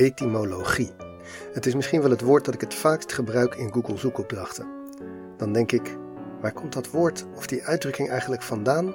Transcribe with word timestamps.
etymologie. 0.00 0.92
Het 1.52 1.66
is 1.66 1.74
misschien 1.74 2.00
wel 2.00 2.10
het 2.10 2.20
woord 2.20 2.44
dat 2.44 2.54
ik 2.54 2.60
het 2.60 2.74
vaakst 2.74 3.12
gebruik 3.12 3.54
in 3.54 3.72
Google 3.72 3.96
zoekopdrachten. 3.96 4.66
Dan 5.36 5.52
denk 5.52 5.72
ik, 5.72 5.96
waar 6.40 6.52
komt 6.52 6.72
dat 6.72 6.90
woord 6.90 7.26
of 7.34 7.46
die 7.46 7.64
uitdrukking 7.64 8.10
eigenlijk 8.10 8.42
vandaan? 8.42 8.94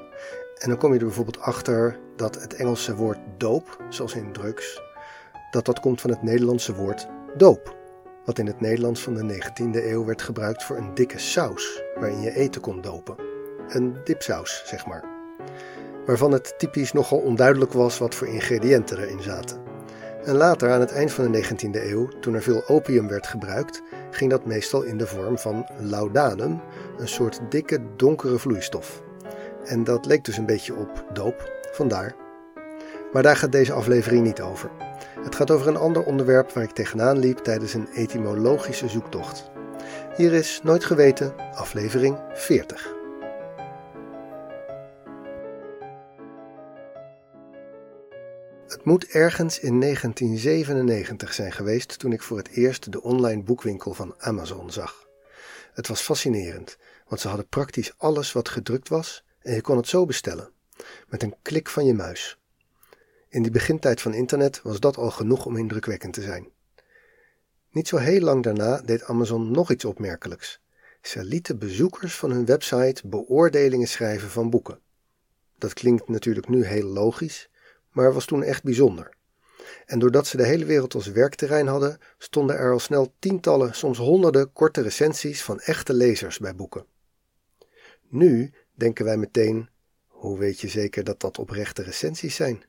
En 0.58 0.70
dan 0.70 0.78
kom 0.78 0.94
je 0.94 1.00
er 1.00 1.06
bijvoorbeeld 1.06 1.40
achter 1.40 2.00
dat 2.16 2.42
het 2.42 2.54
Engelse 2.54 2.96
woord 2.96 3.18
doop, 3.38 3.84
zoals 3.90 4.14
in 4.14 4.32
drugs, 4.32 4.82
dat 5.52 5.66
dat 5.66 5.80
komt 5.80 6.02
van 6.02 6.10
het 6.10 6.24
Nederlandse 6.24 6.76
woord 6.76 7.08
doop, 7.38 7.76
wat 8.26 8.40
in 8.40 8.48
het 8.48 8.62
Nederlands 8.62 9.02
van 9.02 9.14
de 9.14 9.34
19e 9.34 9.86
eeuw 9.86 10.06
werd 10.06 10.22
gebruikt 10.22 10.64
voor 10.64 10.78
een 10.78 10.94
dikke 10.94 11.20
saus 11.20 11.82
waarin 12.00 12.22
je 12.22 12.36
eten 12.36 12.62
kon 12.62 12.82
dopen. 12.82 13.16
Een 13.68 13.98
dipsaus, 14.04 14.64
zeg 14.66 14.86
maar. 14.86 15.04
Waarvan 16.06 16.32
het 16.32 16.54
typisch 16.58 16.92
nogal 16.92 17.20
onduidelijk 17.20 17.74
was 17.74 17.98
wat 17.98 18.16
voor 18.16 18.28
ingrediënten 18.28 19.00
erin 19.00 19.22
zaten. 19.22 19.65
En 20.26 20.36
later, 20.36 20.72
aan 20.72 20.80
het 20.80 20.92
eind 20.92 21.12
van 21.12 21.32
de 21.32 21.44
19e 21.44 21.90
eeuw, 21.90 22.08
toen 22.08 22.34
er 22.34 22.42
veel 22.42 22.68
opium 22.68 23.08
werd 23.08 23.28
gebruikt, 23.28 23.82
ging 24.12 24.32
dat 24.32 24.46
meestal 24.46 24.82
in 24.82 24.98
de 24.98 25.08
vorm 25.08 25.38
van 25.38 25.66
laudanum, 25.80 26.62
een 26.98 27.08
soort 27.08 27.40
dikke 27.50 27.80
donkere 27.96 28.40
vloeistof. 28.40 29.04
En 29.66 29.84
dat 29.84 30.06
leek 30.06 30.26
dus 30.26 30.38
een 30.38 30.46
beetje 30.46 30.76
op 30.76 31.06
doop, 31.14 31.52
vandaar. 31.72 32.16
Maar 33.14 33.24
daar 33.24 33.36
gaat 33.36 33.52
deze 33.52 33.74
aflevering 33.74 34.24
niet 34.24 34.42
over. 34.42 34.70
Het 35.24 35.36
gaat 35.36 35.52
over 35.52 35.68
een 35.68 35.78
ander 35.78 36.04
onderwerp 36.04 36.52
waar 36.52 36.64
ik 36.64 36.72
tegenaan 36.72 37.20
liep 37.20 37.38
tijdens 37.38 37.74
een 37.74 37.88
etymologische 37.94 38.88
zoektocht. 38.88 39.52
Hier 40.16 40.34
is 40.34 40.60
Nooit 40.64 40.86
Geweten, 40.86 41.34
aflevering 41.54 42.18
40. 42.34 42.95
Moet 48.86 49.06
ergens 49.06 49.60
in 49.60 49.80
1997 49.80 51.34
zijn 51.34 51.52
geweest 51.52 52.00
toen 52.00 52.12
ik 52.12 52.22
voor 52.22 52.38
het 52.38 52.48
eerst 52.48 52.92
de 52.92 53.02
online 53.02 53.44
boekwinkel 53.44 53.94
van 53.94 54.16
Amazon 54.18 54.72
zag. 54.72 55.08
Het 55.74 55.88
was 55.88 56.02
fascinerend, 56.02 56.78
want 57.08 57.22
ze 57.22 57.28
hadden 57.28 57.48
praktisch 57.48 57.94
alles 57.98 58.32
wat 58.32 58.50
gedrukt 58.50 58.90
was 58.90 59.24
en 59.42 59.54
je 59.54 59.62
kon 59.62 59.78
het 59.78 59.88
zo 59.88 60.06
bestellen, 60.06 60.52
met 61.08 61.24
een 61.24 61.36
klik 61.42 61.70
van 61.70 61.86
je 61.86 61.94
muis. 61.94 62.40
In 63.30 63.42
die 63.42 63.52
begintijd 63.52 64.02
van 64.02 64.14
internet 64.14 64.62
was 64.62 64.80
dat 64.80 64.98
al 64.98 65.12
genoeg 65.12 65.46
om 65.46 65.58
indrukwekkend 65.58 66.14
te 66.14 66.22
zijn. 66.22 66.50
Niet 67.72 67.88
zo 67.88 67.98
heel 67.98 68.22
lang 68.22 68.44
daarna 68.44 68.82
deed 68.82 69.04
Amazon 69.04 69.52
nog 69.52 69.72
iets 69.72 69.86
opmerkelijks. 69.86 70.62
Ze 71.02 71.24
lieten 71.24 71.60
bezoekers 71.60 72.16
van 72.16 72.32
hun 72.32 72.46
website 72.46 73.08
beoordelingen 73.08 73.88
schrijven 73.88 74.30
van 74.30 74.50
boeken. 74.50 74.80
Dat 75.58 75.74
klinkt 75.74 76.08
natuurlijk 76.08 76.48
nu 76.48 76.66
heel 76.66 76.88
logisch, 76.88 77.50
maar 77.96 78.14
was 78.14 78.26
toen 78.26 78.44
echt 78.44 78.64
bijzonder. 78.64 79.10
En 79.86 80.00
doordat 80.00 80.28
ze 80.28 80.38
de 80.38 80.46
hele 80.46 80.66
wereld 80.66 80.94
als 80.94 81.08
werkterrein 81.08 81.68
hadden, 81.68 81.98
stonden 82.18 82.58
er 82.58 82.72
al 82.72 82.80
snel 82.80 83.14
tientallen, 83.20 83.76
soms 83.76 83.98
honderden 83.98 84.54
korte 84.54 84.82
recensies 84.82 85.44
van 85.44 85.60
echte 85.60 85.94
lezers 85.94 86.38
bij 86.38 86.56
boeken. 86.56 86.86
Nu 88.10 88.54
denken 88.74 89.06
wij 89.06 89.18
meteen: 89.18 89.70
hoe 90.08 90.40
weet 90.40 90.60
je 90.60 90.68
zeker 90.68 91.04
dat 91.04 91.20
dat 91.20 91.40
oprechte 91.40 91.84
recensies 91.84 92.36
zijn? 92.36 92.64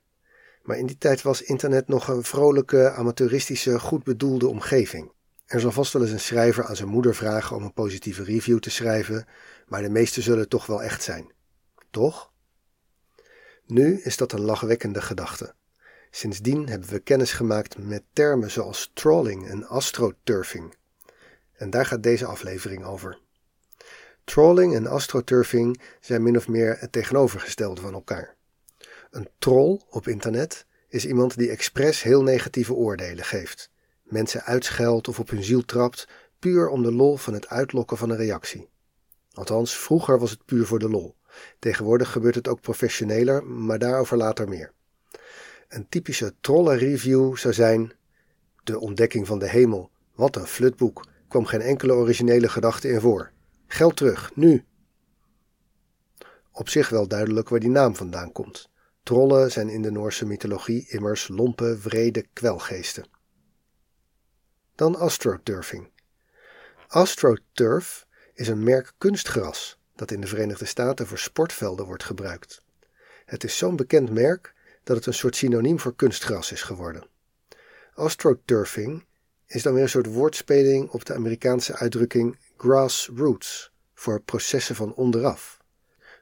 Maar 0.63 0.79
in 0.79 0.87
die 0.87 0.99
tijd 0.99 1.23
was 1.23 1.43
internet 1.43 1.89
nog 1.89 2.09
een 2.09 2.25
vrolijke, 2.25 2.91
amateuristische, 2.91 3.81
goed 3.81 4.05
bedoelde 4.05 4.49
omgeving. 4.49 5.13
Er 5.47 5.61
zal 5.61 5.73
vast 5.73 5.93
wel 5.93 6.03
eens 6.03 6.11
een 6.11 6.21
schrijver 6.21 6.65
aan 6.65 6.77
zijn 6.77 6.89
moeder 6.89 7.15
vragen 7.15 7.57
om 7.57 7.63
een 7.63 7.73
positieve 7.73 8.25
review 8.25 8.59
te 8.59 8.71
schrijven, 8.71 9.27
maar 9.67 9.83
de 9.83 9.91
meeste 9.91 10.23
zullen 10.23 10.49
toch 10.49 10.67
wel 10.67 10.83
echt 10.83 11.03
zijn. 11.03 11.33
Toch? 11.91 12.33
Nu 13.67 14.01
is 14.01 14.17
dat 14.17 14.33
een 14.33 14.41
lachwekkende 14.41 15.01
gedachte. 15.01 15.55
Sindsdien 16.11 16.69
hebben 16.69 16.89
we 16.89 16.99
kennis 16.99 17.33
gemaakt 17.33 17.79
met 17.79 18.03
termen 18.13 18.51
zoals 18.51 18.91
trolling 18.95 19.49
en 19.49 19.67
astroturfing. 19.69 20.75
En 21.53 21.71
daar 21.71 21.87
gaat 21.87 22.03
deze 22.03 22.27
aflevering 22.27 22.85
over. 22.85 23.19
Trolling 24.25 24.75
en 24.75 24.87
astroturfing 24.87 25.81
zijn 26.01 26.23
min 26.23 26.37
of 26.37 26.49
meer 26.49 26.77
het 26.79 26.93
tegenovergestelde 26.93 27.81
van 27.81 27.93
elkaar. 27.95 28.35
Een 29.11 29.29
troll 29.39 29.81
op 29.91 30.09
internet 30.09 30.67
is 30.89 31.07
iemand 31.07 31.37
die 31.37 31.51
expres 31.51 32.03
heel 32.03 32.23
negatieve 32.23 32.75
oordelen 32.75 33.25
geeft, 33.25 33.71
mensen 34.03 34.43
uitscheldt 34.43 35.09
of 35.09 35.19
op 35.19 35.31
hun 35.31 35.43
ziel 35.43 35.65
trapt, 35.65 36.09
puur 36.39 36.69
om 36.69 36.83
de 36.83 36.93
lol 36.93 37.17
van 37.17 37.33
het 37.35 37.49
uitlokken 37.49 37.97
van 37.97 38.11
een 38.11 38.17
reactie. 38.17 38.69
Althans, 39.37 39.77
vroeger 39.77 40.19
was 40.19 40.31
het 40.31 40.45
puur 40.45 40.67
voor 40.67 40.79
de 40.79 40.89
lol. 40.89 41.17
Tegenwoordig 41.59 42.13
gebeurt 42.13 42.35
het 42.35 42.49
ook 42.49 42.61
professioneler, 42.61 43.45
maar 43.47 43.79
daarover 43.79 44.17
later 44.17 44.49
meer. 44.49 44.73
Een 45.69 45.89
typische 45.89 46.35
trollenreview 46.41 47.37
zou 47.37 47.55
zijn: 47.55 47.93
De 48.65 48.79
ontdekking 48.79 49.27
van 49.27 49.39
de 49.39 49.49
hemel. 49.49 49.91
Wat 50.15 50.37
een 50.37 50.47
flutboek. 50.47 51.07
Kwam 51.29 51.45
geen 51.45 51.61
enkele 51.61 51.93
originele 51.93 52.49
gedachte 52.49 52.89
in 52.89 53.01
voor. 53.01 53.33
Geld 53.67 53.97
terug, 53.97 54.31
nu. 54.35 54.65
Op 56.53 56.69
zich 56.69 56.89
wel 56.89 57.09
duidelijk 57.09 57.49
waar 57.49 57.61
die 57.61 57.71
naam 57.71 57.97
vandaan 57.97 58.33
komt. 58.33 58.71
Trollen 59.03 59.51
zijn 59.53 59.69
in 59.69 59.83
de 59.83 59.91
Noorse 59.91 60.27
mythologie 60.27 60.89
immers 60.89 61.29
lompe, 61.29 61.77
vrede 61.79 62.27
kwelgeesten. 62.33 63.09
Dan 64.75 64.97
astroturfing. 64.97 65.91
Astroturf 66.87 68.06
is 68.37 68.49
een 68.49 68.63
merk 68.63 68.93
kunstgras 68.99 69.79
dat 69.95 70.11
in 70.11 70.21
de 70.21 70.27
Verenigde 70.27 70.65
Staten 70.65 71.07
voor 71.07 71.19
sportvelden 71.19 71.87
wordt 71.87 72.05
gebruikt. 72.05 72.63
Het 73.25 73.45
is 73.45 73.57
zo'n 73.57 73.77
bekend 73.77 74.11
merk 74.11 74.55
dat 74.85 74.97
het 74.97 75.07
een 75.07 75.15
soort 75.15 75.37
synoniem 75.37 75.81
voor 75.81 75.97
kunstgras 75.97 76.53
is 76.53 76.63
geworden. 76.63 77.07
Astroturfing 77.95 79.05
is 79.47 79.63
dan 79.63 79.75
weer 79.75 79.83
een 79.83 79.89
soort 79.89 80.13
woordspeling 80.13 80.91
op 80.91 81.05
de 81.05 81.15
Amerikaanse 81.15 81.75
uitdrukking 81.75 82.39
grassroots 82.57 83.73
voor 83.95 84.21
processen 84.21 84.75
van 84.75 84.95
onderaf. 84.95 85.61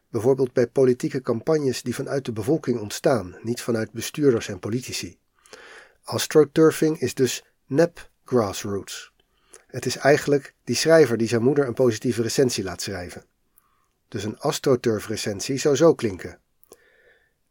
Bijvoorbeeld 0.09 0.53
bij 0.53 0.67
politieke 0.67 1.21
campagnes 1.21 1.83
die 1.83 1.95
vanuit 1.95 2.25
de 2.25 2.33
bevolking 2.33 2.81
ontstaan, 2.81 3.37
niet 3.43 3.61
vanuit 3.61 3.93
bestuurders 3.93 4.49
en 4.49 4.59
politici. 4.59 5.19
Astroturfing 6.03 7.01
is 7.01 7.15
dus 7.15 7.45
nep 7.67 8.11
grassroots. 8.25 9.14
Het 9.75 9.87
is 9.87 9.97
eigenlijk 9.97 10.55
die 10.65 10.77
schrijver 10.77 11.17
die 11.17 11.29
zijn 11.29 11.43
moeder 11.43 11.67
een 11.67 11.75
positieve 11.75 12.23
recensie 12.23 12.65
laat 12.65 12.83
schrijven. 12.83 13.25
Dus 14.09 14.25
een 14.25 14.39
astroturf 14.39 15.07
recensie 15.07 15.59
zou 15.59 15.77
zo 15.77 15.95
klinken. 15.95 16.39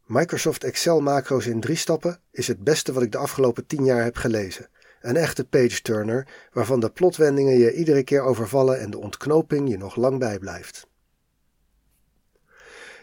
Microsoft 0.04 0.64
Excel 0.64 1.00
macro's 1.00 1.46
in 1.46 1.60
drie 1.60 1.76
stappen 1.76 2.20
is 2.30 2.46
het 2.46 2.64
beste 2.64 2.92
wat 2.92 3.02
ik 3.02 3.12
de 3.12 3.18
afgelopen 3.18 3.66
tien 3.66 3.84
jaar 3.84 4.02
heb 4.02 4.16
gelezen. 4.16 4.68
Een 5.00 5.16
echte 5.16 5.44
page-turner 5.44 6.26
waarvan 6.52 6.80
de 6.80 6.90
plotwendingen 6.90 7.58
je 7.58 7.74
iedere 7.74 8.04
keer 8.04 8.22
overvallen 8.22 8.80
en 8.80 8.90
de 8.90 8.98
ontknoping 8.98 9.70
je 9.70 9.76
nog 9.76 9.96
lang 9.96 10.18
bijblijft. 10.18 10.86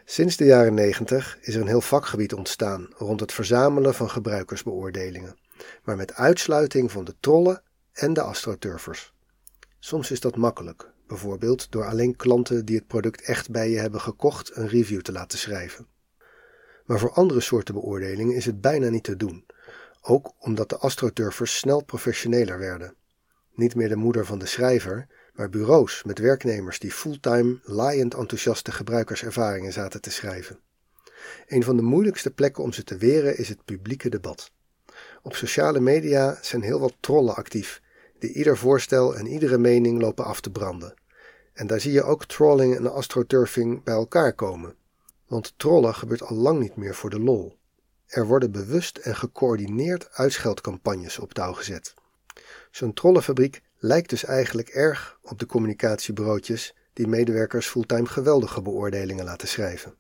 Sinds 0.06 0.38
de 0.38 0.46
jaren 0.46 0.74
90 0.74 1.38
is 1.42 1.56
er 1.56 1.62
een 1.62 1.68
heel 1.68 1.82
vakgebied 1.82 2.34
ontstaan 2.34 2.90
rond 2.98 3.20
het 3.20 3.34
verzamelen 3.34 3.94
van 3.94 4.10
gebruikersbeoordelingen, 4.10 5.38
maar 5.84 5.96
met 5.96 6.14
uitsluiting 6.14 6.92
van 6.92 7.06
de 7.06 7.16
trollen 7.20 7.64
en 7.94 8.14
de 8.14 8.22
astroturfers. 8.22 9.14
Soms 9.80 10.12
is 10.12 10.20
dat 10.20 10.36
makkelijk, 10.36 10.92
bijvoorbeeld 11.08 11.72
door 11.72 11.86
alleen 11.86 12.16
klanten 12.16 12.66
die 12.66 12.76
het 12.76 12.88
product 12.88 13.22
echt 13.22 13.52
bij 13.52 13.70
je 13.70 13.78
hebben 13.78 14.02
gekocht 14.02 14.56
een 14.56 14.68
review 14.68 15.02
te 15.02 15.12
laten 15.12 15.38
schrijven. 15.38 15.88
Maar 16.86 17.00
voor 17.00 17.12
andere 17.12 17.40
soorten 17.40 17.74
beoordelingen 17.74 18.36
is 18.36 18.46
het 18.46 18.62
bijna 18.62 18.90
niet 18.90 19.04
te 19.04 19.16
doen, 19.16 19.46
ook 20.02 20.34
omdat 20.40 20.70
de 20.70 20.78
astroturfers 20.78 21.58
snel 21.58 21.84
professioneler 21.84 22.60
werden. 22.60 22.96
Niet 23.54 23.76
meer 23.76 23.90
de 23.90 23.96
moeder 23.96 24.26
van 24.26 24.40
de 24.40 24.46
schrijver, 24.46 25.08
maar 25.34 25.50
bureaus 25.50 26.04
met 26.04 26.20
werknemers 26.20 26.80
die 26.80 26.92
fulltime 26.92 27.60
laaiend 27.64 28.14
enthousiaste 28.14 28.72
gebruikerservaringen 28.72 29.74
zaten 29.74 30.02
te 30.02 30.12
schrijven. 30.12 30.60
Een 31.48 31.64
van 31.64 31.76
de 31.76 31.82
moeilijkste 31.82 32.32
plekken 32.32 32.64
om 32.64 32.74
ze 32.74 32.84
te 32.84 32.98
weren 32.98 33.38
is 33.38 33.50
het 33.50 33.66
publieke 33.66 34.10
debat. 34.10 34.52
Op 35.22 35.36
sociale 35.36 35.80
media 35.80 36.38
zijn 36.42 36.62
heel 36.62 36.80
wat 36.80 36.94
trollen 37.00 37.36
actief, 37.36 37.82
die 38.20 38.34
ieder 38.34 38.58
voorstel 38.58 39.16
en 39.16 39.28
iedere 39.28 39.58
mening 39.58 40.02
lopen 40.02 40.26
af 40.26 40.42
te 40.42 40.52
branden. 40.52 40.94
En 41.54 41.68
daar 41.68 41.80
zie 41.80 41.92
je 41.92 42.04
ook 42.04 42.26
trolling 42.26 42.76
en 42.76 42.94
astroturfing 42.94 43.84
bij 43.84 43.94
elkaar 43.94 44.34
komen. 44.34 44.76
Want 45.28 45.54
trollen 45.58 45.96
gebeurt 45.96 46.24
al 46.24 46.36
lang 46.36 46.60
niet 46.60 46.76
meer 46.76 46.96
voor 46.96 47.10
de 47.10 47.20
lol. 47.20 47.58
Er 48.08 48.26
worden 48.26 48.52
bewust 48.52 48.98
en 48.98 49.16
gecoördineerd 49.16 50.10
uitscheldcampagnes 50.12 51.20
op 51.20 51.34
touw 51.34 51.54
gezet. 51.54 51.94
Zo'n 52.72 52.94
trollenfabriek 52.94 53.62
lijkt 53.78 54.10
dus 54.10 54.26
eigenlijk 54.26 54.70
erg 54.70 55.20
op 55.22 55.40
de 55.40 55.46
communicatiebureautjes 55.46 56.76
die 56.94 57.08
medewerkers 57.08 57.68
fulltime 57.68 58.06
geweldige 58.06 58.62
beoordelingen 58.62 59.26
laten 59.26 59.48
schrijven. 59.48 59.96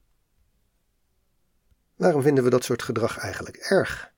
Waarom 1.95 2.21
vinden 2.21 2.43
we 2.43 2.49
dat 2.49 2.63
soort 2.63 2.83
gedrag 2.83 3.17
eigenlijk 3.17 3.57
erg? 3.57 4.10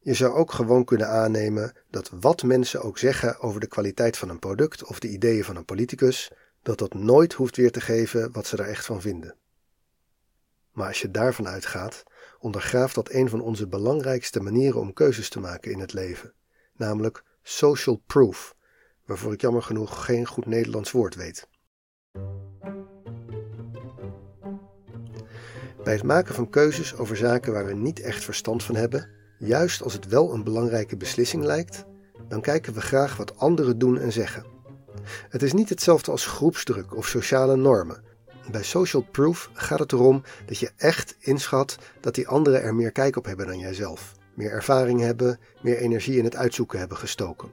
Je 0.00 0.14
zou 0.14 0.34
ook 0.34 0.52
gewoon 0.52 0.84
kunnen 0.84 1.08
aannemen 1.08 1.72
dat 1.90 2.10
wat 2.20 2.42
mensen 2.42 2.82
ook 2.82 2.98
zeggen 2.98 3.40
over 3.40 3.60
de 3.60 3.66
kwaliteit 3.66 4.16
van 4.16 4.28
een 4.28 4.38
product 4.38 4.84
of 4.84 4.98
de 4.98 5.08
ideeën 5.08 5.44
van 5.44 5.56
een 5.56 5.64
politicus, 5.64 6.30
dat 6.62 6.78
dat 6.78 6.94
nooit 6.94 7.32
hoeft 7.32 7.56
weer 7.56 7.72
te 7.72 7.80
geven 7.80 8.32
wat 8.32 8.46
ze 8.46 8.56
er 8.56 8.68
echt 8.68 8.84
van 8.84 9.00
vinden. 9.00 9.36
Maar 10.72 10.86
als 10.86 11.00
je 11.00 11.10
daarvan 11.10 11.48
uitgaat, 11.48 12.02
ondergraaft 12.38 12.94
dat 12.94 13.12
een 13.12 13.28
van 13.28 13.40
onze 13.40 13.68
belangrijkste 13.68 14.40
manieren 14.40 14.80
om 14.80 14.92
keuzes 14.92 15.28
te 15.28 15.40
maken 15.40 15.72
in 15.72 15.80
het 15.80 15.92
leven 15.92 16.32
namelijk 16.78 17.24
social 17.42 18.02
proof, 18.06 18.54
waarvoor 19.04 19.32
ik 19.32 19.40
jammer 19.40 19.62
genoeg 19.62 20.04
geen 20.04 20.26
goed 20.26 20.46
Nederlands 20.46 20.90
woord 20.90 21.14
weet. 21.14 21.48
Bij 25.84 25.92
het 25.92 26.02
maken 26.02 26.34
van 26.34 26.50
keuzes 26.50 26.96
over 26.96 27.16
zaken 27.16 27.52
waar 27.52 27.66
we 27.66 27.74
niet 27.74 28.00
echt 28.00 28.24
verstand 28.24 28.62
van 28.62 28.74
hebben, 28.74 29.10
juist 29.38 29.82
als 29.82 29.92
het 29.92 30.08
wel 30.08 30.32
een 30.34 30.44
belangrijke 30.44 30.96
beslissing 30.96 31.44
lijkt, 31.44 31.84
dan 32.28 32.40
kijken 32.40 32.74
we 32.74 32.80
graag 32.80 33.16
wat 33.16 33.38
anderen 33.38 33.78
doen 33.78 33.98
en 33.98 34.12
zeggen. 34.12 34.44
Het 35.28 35.42
is 35.42 35.52
niet 35.52 35.68
hetzelfde 35.68 36.10
als 36.10 36.26
groepsdruk 36.26 36.96
of 36.96 37.06
sociale 37.06 37.56
normen. 37.56 38.02
Bij 38.50 38.62
social 38.62 39.02
proof 39.02 39.50
gaat 39.52 39.78
het 39.78 39.92
erom 39.92 40.22
dat 40.46 40.58
je 40.58 40.70
echt 40.76 41.16
inschat 41.18 41.78
dat 42.00 42.14
die 42.14 42.28
anderen 42.28 42.62
er 42.62 42.74
meer 42.74 42.92
kijk 42.92 43.16
op 43.16 43.24
hebben 43.24 43.46
dan 43.46 43.58
jijzelf, 43.58 44.12
meer 44.34 44.50
ervaring 44.50 45.00
hebben, 45.00 45.38
meer 45.62 45.76
energie 45.76 46.18
in 46.18 46.24
het 46.24 46.36
uitzoeken 46.36 46.78
hebben 46.78 46.96
gestoken. 46.96 47.50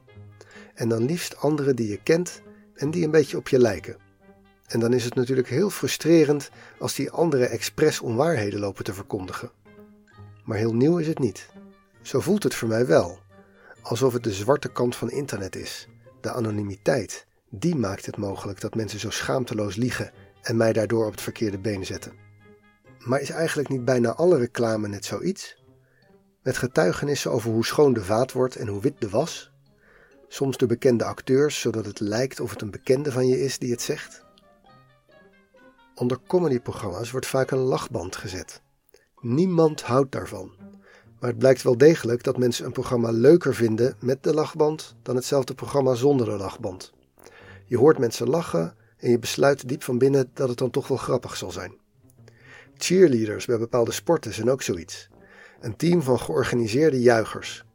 En 0.74 0.90
dan 0.90 1.06
liefst 1.06 1.38
anderen 1.38 1.76
die 1.76 1.90
je 1.90 2.00
kent 2.04 2.42
en 2.76 2.92
die 2.92 3.04
een 3.04 3.12
beetje 3.12 3.38
op 3.38 3.48
je 3.48 3.60
lijken. 3.60 3.98
En 4.66 4.80
dan 4.80 4.94
is 4.94 5.04
het 5.04 5.16
natuurlijk 5.16 5.50
heel 5.50 5.70
frustrerend 5.70 6.50
als 6.80 6.96
die 6.96 7.12
anderen 7.12 7.50
expres 7.50 8.00
onwaarheden 8.00 8.60
lopen 8.60 8.84
te 8.84 8.94
verkondigen. 8.94 9.52
Maar 10.46 10.58
heel 10.58 10.76
nieuw 10.76 10.98
is 10.98 11.08
het 11.08 11.20
niet. 11.20 11.50
Zo 12.06 12.19
voelt 12.19 12.44
het 12.44 12.56
voor 12.56 12.68
mij 12.68 12.86
wel. 12.86 13.19
Alsof 13.81 14.13
het 14.13 14.24
de 14.24 14.34
zwarte 14.34 14.72
kant 14.72 14.96
van 14.96 15.12
internet 15.12 15.56
is. 15.56 15.88
De 16.22 16.31
anonimiteit. 16.31 17.28
Die 17.50 17.75
maakt 17.75 18.06
het 18.06 18.18
mogelijk 18.18 18.62
dat 18.62 18.75
mensen 18.75 19.00
zo 19.00 19.10
schaamteloos 19.10 19.75
liegen 19.75 20.12
en 20.42 20.57
mij 20.57 20.74
daardoor 20.74 21.06
op 21.06 21.12
het 21.12 21.22
verkeerde 21.22 21.60
been 21.60 21.86
zetten. 21.86 22.13
Maar 23.00 23.22
is 23.22 23.30
eigenlijk 23.30 23.69
niet 23.69 23.86
bijna 23.86 24.13
alle 24.13 24.38
reclame 24.38 24.88
net 24.88 25.06
zoiets? 25.06 25.63
Met 26.44 26.57
getuigenissen 26.57 27.31
over 27.31 27.52
hoe 27.52 27.66
schoon 27.66 27.94
de 27.94 28.04
vaat 28.04 28.31
wordt 28.31 28.56
en 28.56 28.68
hoe 28.68 28.81
wit 28.81 29.01
de 29.01 29.10
was? 29.10 29.51
Soms 30.28 30.58
door 30.58 30.68
bekende 30.68 31.04
acteurs, 31.04 31.60
zodat 31.60 31.86
het 31.86 32.00
lijkt 32.00 32.40
of 32.40 32.50
het 32.50 32.62
een 32.62 32.72
bekende 32.72 33.12
van 33.12 33.28
je 33.28 33.42
is 33.42 33.60
die 33.60 33.72
het 33.72 33.81
zegt? 33.81 34.25
Onder 35.96 36.19
comedyprogramma's 36.28 37.12
wordt 37.12 37.28
vaak 37.28 37.51
een 37.51 37.58
lachband 37.58 38.16
gezet. 38.16 38.62
Niemand 39.22 39.81
houdt 39.81 40.12
daarvan. 40.12 40.75
Maar 41.19 41.29
het 41.29 41.39
blijkt 41.39 41.62
wel 41.62 41.77
degelijk 41.77 42.23
dat 42.23 42.38
mensen 42.38 42.65
een 42.65 42.71
programma 42.71 43.12
leuker 43.12 43.56
vinden 43.56 43.95
met 44.00 44.23
de 44.23 44.33
lachband 44.33 44.95
dan 45.01 45.15
hetzelfde 45.15 45.53
programma 45.53 45.94
zonder 45.94 46.25
de 46.25 46.38
lachband. 46.38 46.94
Je 47.65 47.77
hoort 47.77 47.97
mensen 47.97 48.29
lachen 48.29 48.75
en 48.97 49.09
je 49.09 49.19
besluit 49.19 49.67
diep 49.67 49.83
van 49.83 49.97
binnen 49.97 50.29
dat 50.33 50.50
het 50.50 50.57
dan 50.57 50.69
toch 50.69 50.88
wel 50.88 50.97
grappig 50.97 51.38
zal 51.38 51.51
zijn. 51.51 51.77
Cheerleaders 52.77 53.45
bij 53.45 53.57
bepaalde 53.57 53.91
sporten 53.91 54.33
zijn 54.33 54.50
ook 54.50 54.62
zoiets. 54.62 55.09
Een 55.59 55.75
team 55.75 56.01
van 56.01 56.19
georganiseerde 56.19 57.01
juichers. 57.01 57.65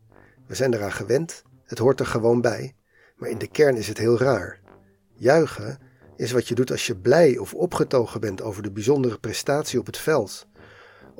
We 0.46 0.54
zijn 0.54 0.74
eraan 0.74 0.92
gewend, 0.92 1.42
het 1.64 1.78
hoort 1.78 2.00
er 2.00 2.06
gewoon 2.06 2.40
bij, 2.40 2.74
maar 3.16 3.28
in 3.28 3.38
de 3.38 3.48
kern 3.48 3.76
is 3.76 3.88
het 3.88 3.98
heel 3.98 4.18
raar. 4.18 4.60
Juichen 5.14 5.78
is 6.16 6.32
wat 6.32 6.48
je 6.48 6.54
doet 6.54 6.70
als 6.70 6.86
je 6.86 6.96
blij 6.96 7.38
of 7.38 7.54
opgetogen 7.54 8.20
bent 8.20 8.42
over 8.42 8.62
de 8.62 8.70
bijzondere 8.70 9.18
prestatie 9.18 9.78
op 9.78 9.86
het 9.86 9.96
veld. 9.96 10.46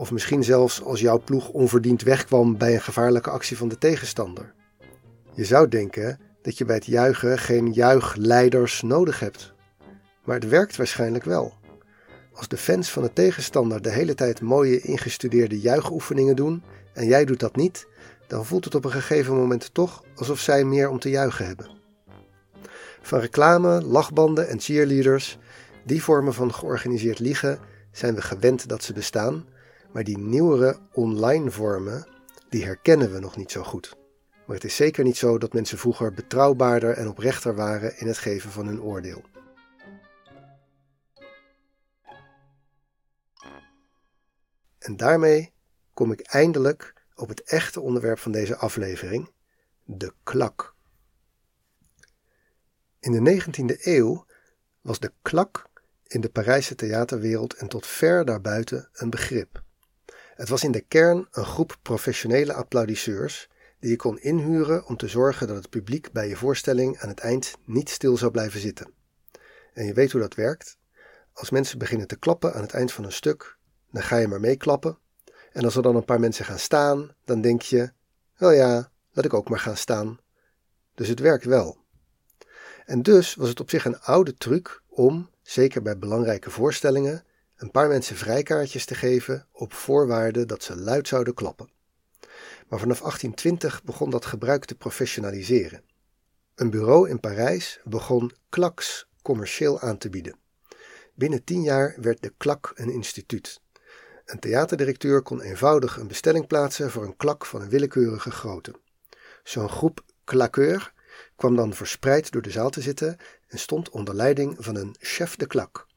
Of 0.01 0.11
misschien 0.11 0.45
zelfs 0.45 0.83
als 0.83 1.01
jouw 1.01 1.19
ploeg 1.19 1.49
onverdiend 1.49 2.03
wegkwam 2.03 2.57
bij 2.59 2.75
een 2.75 2.81
gevaarlijke 2.81 3.31
actie 3.31 3.57
van 3.57 3.69
de 3.69 3.79
tegenstander. 3.79 4.55
Je 5.35 5.45
zou 5.45 5.69
denken 5.69 6.19
dat 6.43 6.59
je 6.59 6.65
bij 6.65 6.75
het 6.75 6.87
juichen 6.87 7.39
geen 7.39 7.73
juichleiders 7.73 8.83
nodig 8.83 9.21
hebt. 9.21 9.53
Maar 10.25 10.35
het 10.35 10.49
werkt 10.49 10.77
waarschijnlijk 10.77 11.25
wel. 11.25 11.55
Als 12.33 12.49
de 12.49 12.57
fans 12.57 12.91
van 12.91 13.03
de 13.03 13.13
tegenstander 13.13 13.83
de 13.83 13.91
hele 13.91 14.15
tijd 14.15 14.41
mooie 14.41 14.81
ingestudeerde 14.81 15.61
juichoefeningen 15.61 16.37
doen 16.37 16.63
en 16.93 17.07
jij 17.07 17.25
doet 17.25 17.41
dat 17.41 17.57
niet, 17.57 17.87
dan 18.27 18.47
voelt 18.47 18.65
het 18.65 18.75
op 18.75 18.85
een 18.85 18.91
gegeven 18.91 19.35
moment 19.35 19.75
toch 19.75 20.05
alsof 20.15 20.39
zij 20.39 20.65
meer 20.65 20.89
om 20.89 20.99
te 20.99 21.11
juichen 21.11 21.47
hebben. 21.47 21.71
Van 23.03 23.21
reclame, 23.21 23.83
lachbanden 23.83 24.49
en 24.49 24.61
cheerleaders, 24.61 25.39
die 25.85 26.03
vormen 26.03 26.35
van 26.35 26.55
georganiseerd 26.55 27.19
liegen, 27.19 27.59
zijn 27.93 28.15
we 28.15 28.23
gewend 28.23 28.69
dat 28.69 28.83
ze 28.83 28.93
bestaan, 28.93 29.45
maar 29.93 30.05
die 30.05 30.19
nieuwere 30.19 30.79
online 30.93 31.51
vormen, 31.51 32.07
die 32.49 32.65
herkennen 32.65 33.13
we 33.13 33.19
nog 33.19 33.37
niet 33.37 33.51
zo 33.51 33.63
goed. 33.63 33.97
Maar 34.47 34.57
het 34.57 34.65
is 34.65 34.77
zeker 34.77 35.05
niet 35.05 35.17
zo 35.17 35.39
dat 35.39 35.53
mensen 35.53 35.79
vroeger 35.79 36.13
betrouwbaarder 36.13 36.93
en 36.97 37.09
oprechter 37.09 37.55
waren 37.55 37.99
in 37.99 38.07
het 38.07 38.19
geven 38.19 38.51
van 38.51 38.67
hun 38.67 38.83
oordeel. 38.83 39.23
En 44.79 44.97
daarmee 44.97 45.53
kom 45.95 46.13
ik 46.13 46.21
eindelijk 46.21 46.95
op 47.15 47.29
het 47.29 47.43
echte 47.43 47.81
onderwerp 47.81 48.19
van 48.19 48.33
deze 48.33 48.57
aflevering: 48.57 49.31
de 49.85 50.13
klak. 50.23 50.75
In 53.01 53.25
de 53.25 53.43
19e 53.43 53.85
eeuw 53.85 54.27
was 54.81 54.99
de 54.99 55.13
klak 55.23 55.69
in 56.07 56.21
de 56.21 56.29
Parijse 56.29 56.75
theaterwereld 56.75 57.55
en 57.55 57.69
tot 57.69 57.87
ver 57.87 58.25
daarbuiten 58.25 58.89
een 58.93 59.11
begrip. 59.11 59.63
Het 60.41 60.49
was 60.49 60.65
in 60.65 60.73
de 60.73 60.81
kern 60.81 61.29
een 61.31 61.45
groep 61.45 61.79
professionele 61.83 62.53
applaudisseurs 62.53 63.49
die 63.79 63.91
je 63.91 63.97
kon 63.97 64.21
inhuren 64.21 64.87
om 64.87 64.97
te 64.97 65.09
zorgen 65.09 65.47
dat 65.47 65.57
het 65.57 65.71
publiek 65.71 66.13
bij 66.13 66.29
je 66.29 66.37
voorstelling 66.37 66.99
aan 66.99 67.09
het 67.09 67.19
eind 67.19 67.55
niet 67.65 67.89
stil 67.89 68.17
zou 68.17 68.31
blijven 68.31 68.61
zitten. 68.61 68.93
En 69.73 69.85
je 69.85 69.93
weet 69.93 70.13
hoe 70.13 70.21
dat 70.21 70.35
werkt. 70.35 70.79
Als 71.33 71.51
mensen 71.51 71.79
beginnen 71.79 72.07
te 72.07 72.19
klappen 72.19 72.55
aan 72.55 72.61
het 72.63 72.73
eind 72.73 72.93
van 72.93 73.05
een 73.05 73.13
stuk, 73.13 73.57
dan 73.91 74.03
ga 74.03 74.17
je 74.17 74.29
maar 74.29 74.41
meeklappen. 74.41 74.99
En 75.53 75.65
als 75.65 75.77
er 75.77 75.83
dan 75.83 75.97
een 75.97 76.05
paar 76.05 76.21
mensen 76.21 76.45
gaan 76.45 76.59
staan, 76.59 77.15
dan 77.25 77.41
denk 77.41 77.63
je: 77.63 77.93
wel 78.37 78.53
ja, 78.53 78.91
laat 79.11 79.25
ik 79.25 79.35
ook 79.35 79.49
maar 79.49 79.61
gaan 79.61 79.77
staan. 79.77 80.21
Dus 80.95 81.09
het 81.09 81.21
werkt 81.21 81.45
wel. 81.45 81.79
En 82.85 83.03
dus 83.03 83.35
was 83.35 83.49
het 83.49 83.61
op 83.61 83.71
zich 83.71 83.85
een 83.85 84.01
oude 84.01 84.35
truc 84.35 84.83
om, 84.89 85.31
zeker 85.43 85.83
bij 85.83 85.99
belangrijke 85.99 86.51
voorstellingen, 86.51 87.25
een 87.61 87.71
paar 87.71 87.89
mensen 87.89 88.17
vrijkaartjes 88.17 88.85
te 88.85 88.95
geven 88.95 89.47
op 89.53 89.73
voorwaarde 89.73 90.47
dat 90.47 90.63
ze 90.63 90.77
luid 90.77 91.09
zouden 91.09 91.35
klappen. 91.35 91.71
Maar 92.69 92.79
vanaf 92.79 92.99
1820 92.99 93.83
begon 93.83 94.11
dat 94.11 94.25
gebruik 94.25 94.65
te 94.65 94.75
professionaliseren. 94.75 95.83
Een 96.55 96.71
bureau 96.71 97.09
in 97.09 97.21
Parijs 97.21 97.81
begon 97.85 98.33
klaks 98.49 99.09
commercieel 99.23 99.81
aan 99.81 99.99
te 99.99 100.11
bieden. 100.11 100.39
Binnen 101.15 101.45
tien 101.45 101.63
jaar 101.63 101.97
werd 102.01 102.23
de 102.23 102.33
klak 102.37 102.73
een 102.75 102.91
instituut. 102.91 103.61
Een 104.25 104.39
theaterdirecteur 104.39 105.23
kon 105.23 105.41
eenvoudig 105.41 105.97
een 105.97 106.09
bestelling 106.09 106.47
plaatsen 106.47 106.91
voor 106.91 107.05
een 107.05 107.17
klak 107.17 107.47
van 107.47 107.63
een 107.63 107.69
willekeurige 107.69 108.31
grootte. 108.31 108.75
Zo'n 109.43 109.69
groep 109.69 110.05
claqueur 110.25 110.93
kwam 111.37 111.57
dan 111.57 111.75
verspreid 111.75 112.31
door 112.31 112.43
de 112.43 112.51
zaal 112.51 112.71
te 112.71 112.81
zitten 112.81 113.17
en 113.49 113.59
stond 113.59 113.91
onder 113.91 114.15
leiding 114.15 114.57
van 114.59 114.77
een 114.77 114.97
chef 114.99 115.37
de 115.37 115.47
klak. 115.47 115.89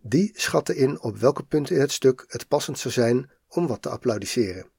Die 0.00 0.32
schatte 0.34 0.76
in 0.76 1.00
op 1.00 1.16
welke 1.16 1.42
punten 1.42 1.74
in 1.74 1.80
het 1.80 1.92
stuk 1.92 2.24
het 2.28 2.48
passend 2.48 2.78
zou 2.78 2.94
zijn 2.94 3.30
om 3.48 3.66
wat 3.66 3.82
te 3.82 3.88
applaudisseren. 3.88 4.70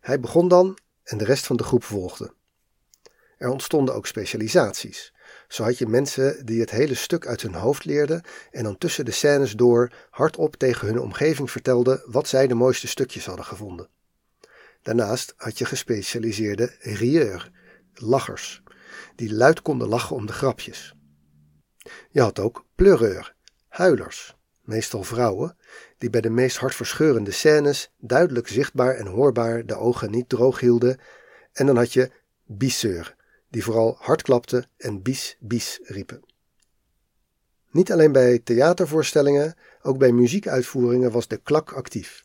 Hij 0.00 0.20
begon 0.20 0.48
dan 0.48 0.78
en 1.02 1.18
de 1.18 1.24
rest 1.24 1.46
van 1.46 1.56
de 1.56 1.64
groep 1.64 1.84
volgde. 1.84 2.32
Er 3.38 3.48
ontstonden 3.48 3.94
ook 3.94 4.06
specialisaties. 4.06 5.14
Zo 5.48 5.62
had 5.62 5.78
je 5.78 5.86
mensen 5.86 6.46
die 6.46 6.60
het 6.60 6.70
hele 6.70 6.94
stuk 6.94 7.26
uit 7.26 7.42
hun 7.42 7.54
hoofd 7.54 7.84
leerden 7.84 8.22
en 8.50 8.64
dan 8.64 8.78
tussen 8.78 9.04
de 9.04 9.10
scènes 9.10 9.52
door 9.52 9.92
hardop 10.10 10.56
tegen 10.56 10.86
hun 10.86 11.00
omgeving 11.00 11.50
vertelden 11.50 12.02
wat 12.06 12.28
zij 12.28 12.46
de 12.46 12.54
mooiste 12.54 12.86
stukjes 12.86 13.26
hadden 13.26 13.44
gevonden. 13.44 13.88
Daarnaast 14.82 15.34
had 15.36 15.58
je 15.58 15.64
gespecialiseerde 15.64 16.76
rieur, 16.78 17.50
lachers, 17.94 18.62
die 19.14 19.34
luid 19.34 19.62
konden 19.62 19.88
lachen 19.88 20.16
om 20.16 20.26
de 20.26 20.32
grapjes. 20.32 20.94
Je 22.10 22.20
had 22.20 22.38
ook 22.38 22.64
pleureur, 22.74 23.34
huilers, 23.68 24.37
meestal 24.68 25.02
vrouwen, 25.02 25.56
die 25.98 26.10
bij 26.10 26.20
de 26.20 26.30
meest 26.30 26.56
hartverscheurende 26.56 27.30
scènes 27.30 27.92
duidelijk 27.98 28.48
zichtbaar 28.48 28.94
en 28.94 29.06
hoorbaar 29.06 29.66
de 29.66 29.76
ogen 29.76 30.10
niet 30.10 30.28
droog 30.28 30.60
hielden, 30.60 30.98
en 31.52 31.66
dan 31.66 31.76
had 31.76 31.92
je 31.92 32.10
bisseur, 32.44 33.16
die 33.48 33.64
vooral 33.64 33.96
hard 34.00 34.22
klapte 34.22 34.66
en 34.76 35.02
bis 35.02 35.36
bis 35.40 35.80
riepen. 35.82 36.24
Niet 37.70 37.92
alleen 37.92 38.12
bij 38.12 38.38
theatervoorstellingen, 38.38 39.54
ook 39.82 39.98
bij 39.98 40.12
muziekuitvoeringen 40.12 41.10
was 41.10 41.28
de 41.28 41.36
klak 41.36 41.72
actief. 41.72 42.22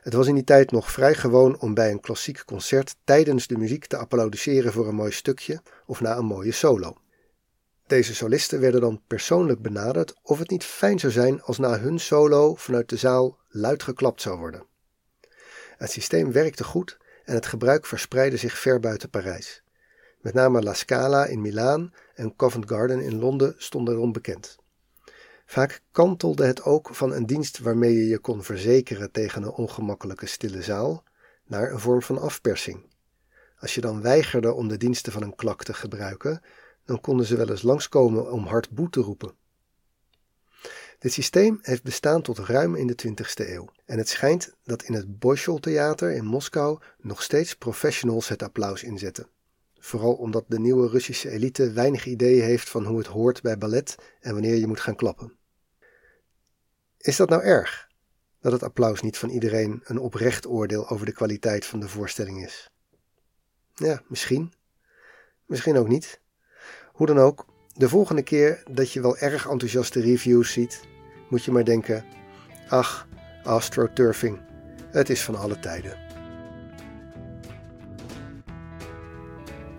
Het 0.00 0.12
was 0.12 0.26
in 0.26 0.34
die 0.34 0.44
tijd 0.44 0.70
nog 0.70 0.90
vrij 0.90 1.14
gewoon 1.14 1.60
om 1.60 1.74
bij 1.74 1.90
een 1.90 2.00
klassiek 2.00 2.44
concert 2.44 2.96
tijdens 3.04 3.46
de 3.46 3.58
muziek 3.58 3.86
te 3.86 3.96
applaudisseren 3.96 4.72
voor 4.72 4.88
een 4.88 4.94
mooi 4.94 5.12
stukje 5.12 5.62
of 5.86 6.00
na 6.00 6.16
een 6.16 6.24
mooie 6.24 6.52
solo. 6.52 6.96
Deze 7.90 8.14
solisten 8.14 8.60
werden 8.60 8.80
dan 8.80 9.02
persoonlijk 9.06 9.62
benaderd 9.62 10.14
of 10.22 10.38
het 10.38 10.50
niet 10.50 10.64
fijn 10.64 10.98
zou 10.98 11.12
zijn 11.12 11.42
als 11.42 11.58
na 11.58 11.78
hun 11.78 12.00
solo 12.00 12.54
vanuit 12.54 12.88
de 12.88 12.96
zaal 12.96 13.38
luid 13.48 13.82
geklapt 13.82 14.22
zou 14.22 14.38
worden. 14.38 14.66
Het 15.76 15.90
systeem 15.90 16.32
werkte 16.32 16.64
goed 16.64 16.98
en 17.24 17.34
het 17.34 17.46
gebruik 17.46 17.86
verspreidde 17.86 18.36
zich 18.36 18.58
ver 18.58 18.80
buiten 18.80 19.10
Parijs. 19.10 19.62
Met 20.20 20.34
name 20.34 20.62
La 20.62 20.74
Scala 20.74 21.24
in 21.24 21.40
Milaan 21.40 21.94
en 22.14 22.36
Covent 22.36 22.68
Garden 22.68 23.00
in 23.00 23.18
Londen 23.18 23.54
stonden 23.58 23.94
erom 23.94 24.12
bekend. 24.12 24.56
Vaak 25.46 25.82
kantelde 25.92 26.44
het 26.44 26.62
ook 26.62 26.94
van 26.94 27.12
een 27.12 27.26
dienst 27.26 27.58
waarmee 27.58 27.94
je 27.94 28.06
je 28.06 28.18
kon 28.18 28.42
verzekeren 28.42 29.10
tegen 29.10 29.42
een 29.42 29.52
ongemakkelijke 29.52 30.26
stille 30.26 30.62
zaal 30.62 31.04
naar 31.46 31.72
een 31.72 31.80
vorm 31.80 32.02
van 32.02 32.18
afpersing. 32.18 32.88
Als 33.58 33.74
je 33.74 33.80
dan 33.80 34.02
weigerde 34.02 34.52
om 34.52 34.68
de 34.68 34.76
diensten 34.76 35.12
van 35.12 35.22
een 35.22 35.36
klak 35.36 35.64
te 35.64 35.74
gebruiken, 35.74 36.42
dan 36.90 37.00
konden 37.00 37.26
ze 37.26 37.36
wel 37.36 37.50
eens 37.50 37.62
langskomen 37.62 38.32
om 38.32 38.46
hard 38.46 38.70
boe 38.70 38.90
te 38.90 39.00
roepen. 39.00 39.34
Dit 40.98 41.12
systeem 41.12 41.58
heeft 41.62 41.82
bestaan 41.82 42.22
tot 42.22 42.38
ruim 42.38 42.74
in 42.74 42.86
de 42.86 42.94
20ste 43.06 43.48
eeuw. 43.48 43.68
En 43.84 43.98
het 43.98 44.08
schijnt 44.08 44.54
dat 44.62 44.82
in 44.82 44.94
het 44.94 45.18
Bolshoi 45.18 45.60
Theater 45.60 46.12
in 46.12 46.24
Moskou 46.24 46.78
nog 46.98 47.22
steeds 47.22 47.56
professionals 47.56 48.28
het 48.28 48.42
applaus 48.42 48.82
inzetten. 48.82 49.28
Vooral 49.78 50.14
omdat 50.14 50.44
de 50.48 50.58
nieuwe 50.58 50.88
Russische 50.88 51.30
elite 51.30 51.72
weinig 51.72 52.06
idee 52.06 52.40
heeft 52.40 52.68
van 52.68 52.84
hoe 52.84 52.98
het 52.98 53.06
hoort 53.06 53.42
bij 53.42 53.58
ballet 53.58 53.96
en 54.20 54.32
wanneer 54.32 54.54
je 54.54 54.66
moet 54.66 54.80
gaan 54.80 54.96
klappen. 54.96 55.36
Is 56.98 57.16
dat 57.16 57.28
nou 57.28 57.42
erg? 57.42 57.88
Dat 58.40 58.52
het 58.52 58.62
applaus 58.62 59.00
niet 59.00 59.18
van 59.18 59.28
iedereen 59.28 59.80
een 59.84 59.98
oprecht 59.98 60.46
oordeel 60.46 60.88
over 60.88 61.06
de 61.06 61.12
kwaliteit 61.12 61.66
van 61.66 61.80
de 61.80 61.88
voorstelling 61.88 62.44
is? 62.44 62.70
Ja, 63.74 64.02
misschien. 64.08 64.52
Misschien 65.46 65.76
ook 65.76 65.88
niet. 65.88 66.20
Hoe 67.00 67.08
dan 67.08 67.18
ook, 67.18 67.44
de 67.74 67.88
volgende 67.88 68.22
keer 68.22 68.62
dat 68.70 68.92
je 68.92 69.00
wel 69.00 69.16
erg 69.16 69.48
enthousiaste 69.48 70.00
reviews 70.00 70.52
ziet, 70.52 70.80
moet 71.28 71.44
je 71.44 71.50
maar 71.50 71.64
denken: 71.64 72.04
ach, 72.68 73.08
astroturfing, 73.42 74.38
het 74.90 75.10
is 75.10 75.22
van 75.22 75.36
alle 75.36 75.58
tijden. 75.58 75.96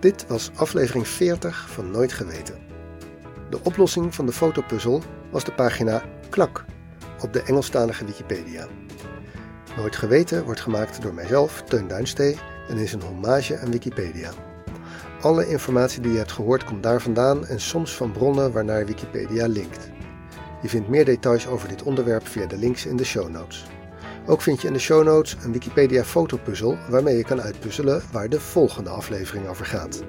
Dit 0.00 0.26
was 0.26 0.50
aflevering 0.54 1.08
40 1.08 1.68
van 1.70 1.90
Nooit 1.90 2.12
Geweten. 2.12 2.58
De 3.50 3.58
oplossing 3.62 4.14
van 4.14 4.26
de 4.26 4.32
fotopuzzel 4.32 5.02
was 5.30 5.44
de 5.44 5.52
pagina 5.52 6.02
Klak 6.30 6.64
op 7.20 7.32
de 7.32 7.42
Engelstalige 7.42 8.04
Wikipedia. 8.04 8.68
Nooit 9.76 9.96
Geweten 9.96 10.44
wordt 10.44 10.60
gemaakt 10.60 11.02
door 11.02 11.14
mijzelf, 11.14 11.62
Teun 11.62 11.88
Duinstee, 11.88 12.38
en 12.68 12.76
is 12.76 12.92
een 12.92 13.02
hommage 13.02 13.58
aan 13.58 13.70
Wikipedia. 13.70 14.51
Alle 15.22 15.48
informatie 15.48 16.00
die 16.00 16.12
je 16.12 16.18
hebt 16.18 16.32
gehoord 16.32 16.64
komt 16.64 16.82
daar 16.82 17.02
vandaan 17.02 17.46
en 17.46 17.60
soms 17.60 17.96
van 17.96 18.12
bronnen 18.12 18.52
waarnaar 18.52 18.86
Wikipedia 18.86 19.46
linkt. 19.46 19.90
Je 20.62 20.68
vindt 20.68 20.88
meer 20.88 21.04
details 21.04 21.46
over 21.46 21.68
dit 21.68 21.82
onderwerp 21.82 22.26
via 22.26 22.46
de 22.46 22.56
links 22.56 22.86
in 22.86 22.96
de 22.96 23.04
show 23.04 23.28
notes. 23.28 23.64
Ook 24.26 24.42
vind 24.42 24.60
je 24.60 24.66
in 24.66 24.72
de 24.72 24.78
show 24.78 25.04
notes 25.04 25.36
een 25.44 25.52
Wikipedia 25.52 26.04
fotopuzzel 26.04 26.78
waarmee 26.88 27.16
je 27.16 27.24
kan 27.24 27.40
uitpuzzelen 27.40 28.02
waar 28.12 28.28
de 28.28 28.40
volgende 28.40 28.90
aflevering 28.90 29.48
over 29.48 29.66
gaat. 29.66 30.02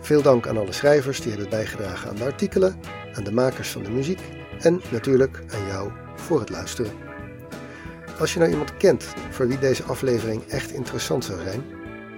Veel 0.00 0.22
dank 0.22 0.46
aan 0.46 0.58
alle 0.58 0.72
schrijvers 0.72 1.20
die 1.20 1.30
hebben 1.30 1.50
bijgedragen 1.50 2.10
aan 2.10 2.16
de 2.16 2.24
artikelen, 2.24 2.80
aan 3.14 3.24
de 3.24 3.32
makers 3.32 3.70
van 3.70 3.82
de 3.82 3.90
muziek 3.90 4.20
en 4.58 4.80
natuurlijk 4.90 5.44
aan 5.54 5.66
jou 5.66 5.90
voor 6.14 6.40
het 6.40 6.50
luisteren. 6.50 6.92
Als 8.18 8.32
je 8.32 8.38
nou 8.38 8.50
iemand 8.50 8.76
kent 8.76 9.04
voor 9.30 9.48
wie 9.48 9.58
deze 9.58 9.82
aflevering 9.82 10.44
echt 10.46 10.70
interessant 10.70 11.24
zou 11.24 11.40
zijn, 11.42 11.64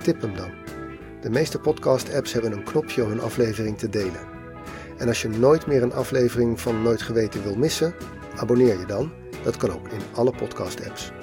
tip 0.02 0.20
hem 0.20 0.36
dan. 0.36 0.50
De 1.20 1.30
meeste 1.30 1.58
podcast-apps 1.58 2.32
hebben 2.32 2.52
een 2.52 2.64
knopje 2.64 3.04
om 3.04 3.10
een 3.10 3.20
aflevering 3.20 3.78
te 3.78 3.88
delen. 3.88 4.28
En 4.98 5.08
als 5.08 5.22
je 5.22 5.28
nooit 5.28 5.66
meer 5.66 5.82
een 5.82 5.92
aflevering 5.92 6.60
van 6.60 6.82
Nooit 6.82 7.02
Geweten 7.02 7.42
wil 7.42 7.56
missen, 7.56 7.94
abonneer 8.36 8.78
je 8.78 8.86
dan. 8.86 9.12
Dat 9.44 9.56
kan 9.56 9.70
ook 9.70 9.88
in 9.88 10.00
alle 10.14 10.30
podcast-apps. 10.30 11.19